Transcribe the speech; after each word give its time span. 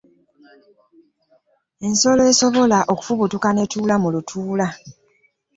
Ensolo 1.87 2.21
esobola 2.31 2.79
okufubuttuka 2.93 3.49
n'etuula 3.53 3.95
mu 4.03 4.07
lutuula. 4.13 4.67